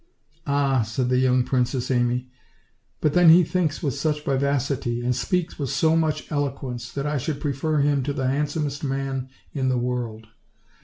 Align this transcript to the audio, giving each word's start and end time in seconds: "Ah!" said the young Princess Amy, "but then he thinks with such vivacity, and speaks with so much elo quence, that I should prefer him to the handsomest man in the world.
"Ah!" 0.47 0.81
said 0.81 1.09
the 1.09 1.19
young 1.19 1.43
Princess 1.43 1.91
Amy, 1.91 2.27
"but 3.01 3.13
then 3.13 3.29
he 3.29 3.43
thinks 3.43 3.83
with 3.83 3.93
such 3.93 4.25
vivacity, 4.25 5.01
and 5.03 5.15
speaks 5.15 5.59
with 5.59 5.69
so 5.69 5.95
much 5.95 6.31
elo 6.31 6.57
quence, 6.57 6.91
that 6.91 7.05
I 7.05 7.19
should 7.19 7.39
prefer 7.39 7.81
him 7.81 8.01
to 8.05 8.13
the 8.13 8.25
handsomest 8.27 8.83
man 8.83 9.29
in 9.53 9.69
the 9.69 9.77
world. 9.77 10.25